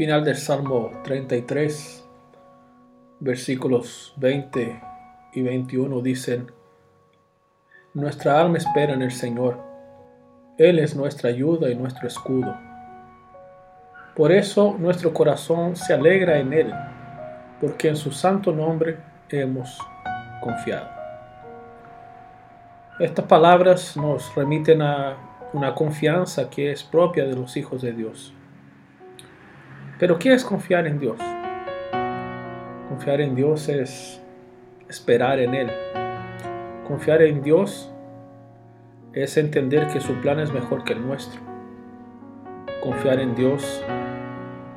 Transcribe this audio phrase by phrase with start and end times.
[0.00, 2.08] Final del Salmo 33,
[3.18, 4.80] versículos 20
[5.34, 6.50] y 21 dicen,
[7.92, 9.58] Nuestra alma espera en el Señor,
[10.56, 12.56] Él es nuestra ayuda y nuestro escudo.
[14.16, 16.72] Por eso nuestro corazón se alegra en Él,
[17.60, 18.96] porque en su santo nombre
[19.28, 19.78] hemos
[20.40, 20.88] confiado.
[22.98, 25.18] Estas palabras nos remiten a
[25.52, 28.32] una confianza que es propia de los hijos de Dios.
[30.00, 31.18] Pero ¿qué es confiar en Dios?
[32.88, 34.18] Confiar en Dios es
[34.88, 35.70] esperar en Él.
[36.88, 37.92] Confiar en Dios
[39.12, 41.42] es entender que su plan es mejor que el nuestro.
[42.82, 43.84] Confiar en Dios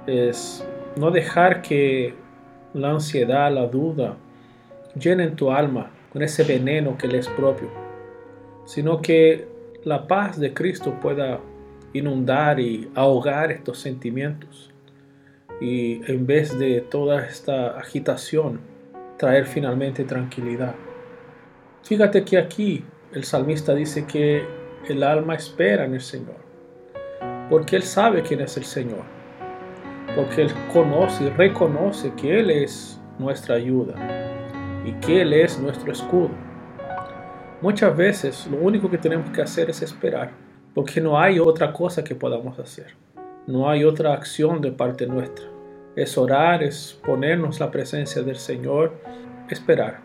[0.07, 0.67] es
[0.97, 2.13] no dejar que
[2.73, 4.17] la ansiedad, la duda
[4.99, 7.69] llenen tu alma con ese veneno que le es propio,
[8.65, 9.47] sino que
[9.85, 11.39] la paz de Cristo pueda
[11.93, 14.72] inundar y ahogar estos sentimientos
[15.61, 18.59] y en vez de toda esta agitación,
[19.17, 20.75] traer finalmente tranquilidad.
[21.83, 24.43] Fíjate que aquí el salmista dice que
[24.87, 26.37] el alma espera en el Señor,
[27.49, 29.03] porque él sabe quién es el Señor,
[30.15, 33.95] porque él conoce y reconoce que Él es nuestra ayuda
[34.85, 36.31] y que Él es nuestro escudo.
[37.61, 40.31] Muchas veces lo único que tenemos que hacer es esperar,
[40.73, 42.93] porque no hay otra cosa que podamos hacer.
[43.47, 45.53] No hay otra acción de parte nuestra
[45.95, 48.93] es orar, es ponernos la presencia del Señor,
[49.49, 49.99] esperar.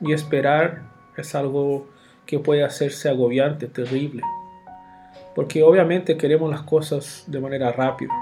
[0.00, 0.82] Y esperar
[1.16, 1.86] es algo
[2.26, 4.22] que puede hacerse agobiante, terrible.
[5.34, 8.12] Porque obviamente queremos las cosas de manera rápida.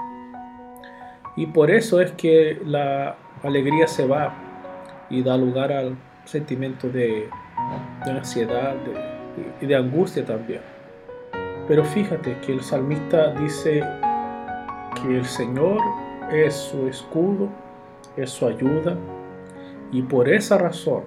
[1.35, 4.33] Y por eso es que la alegría se va
[5.09, 7.27] y da lugar al sentimiento de,
[8.05, 8.75] ansiedad
[9.61, 10.61] y de angustia también.
[11.67, 13.83] Pero fíjate que el salmista dice
[14.93, 15.79] que el Señor
[16.31, 17.49] es su escudo,
[18.15, 18.97] es su ayuda
[19.91, 21.03] y por esa razón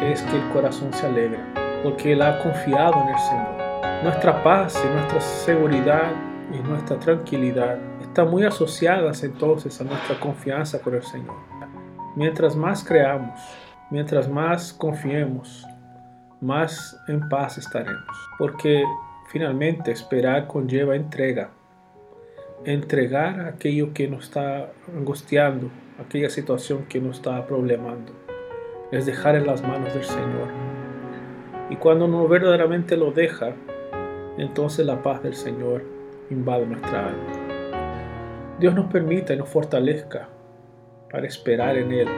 [0.00, 1.40] es que el corazón se alegra,
[1.82, 4.02] porque Él ha confiado en el Señor.
[4.02, 6.12] Nuestra paz y nuestra seguridad
[6.52, 11.36] y nuestra tranquilidad están muy asociadas entonces a nuestra confianza con el Señor.
[12.14, 13.40] Mientras más creamos,
[13.90, 15.66] mientras más confiemos,
[16.40, 18.84] más en paz estaremos, porque
[19.28, 21.50] finalmente esperar conlleva entrega
[22.64, 25.70] entregar aquello que nos está angustiando,
[26.04, 28.12] aquella situación que nos está problemando.
[28.90, 30.48] Es dejar en las manos del Señor.
[31.70, 33.52] Y cuando uno verdaderamente lo deja,
[34.38, 35.82] entonces la paz del Señor
[36.30, 37.46] invade nuestra alma.
[38.58, 40.28] Dios nos permita y nos fortalezca
[41.10, 42.08] para esperar en Él,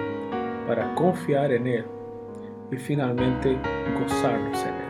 [0.66, 1.84] para confiar en Él
[2.70, 3.56] y finalmente
[3.98, 4.87] gozarnos en Él.